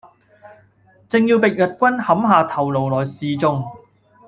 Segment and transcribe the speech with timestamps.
[1.07, 3.63] 正要被日軍砍下頭顱來示衆，